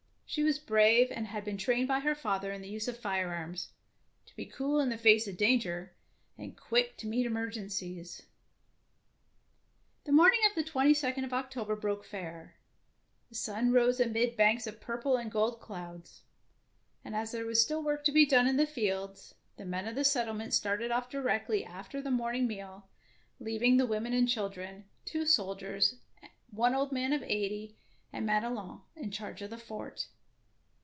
[0.33, 3.73] She was brave, and had been trained by her father in the use of firearms,
[4.25, 5.93] to be cool in the face of danger
[6.37, 8.21] and quick to meet emergencies.
[10.05, 12.55] The morning of the twenty second of October broke fair,
[13.27, 16.21] the sun rose amid banks of purple and gold clouds,
[17.03, 19.95] and as there was still work to be done in the fields, the men of
[19.95, 22.87] the settlement started off directly after the morning meal,
[23.41, 25.99] leaving the women and children, two soldiers,
[26.51, 27.75] one old man of eighty,
[28.13, 30.07] and Madelon in charge of the fort.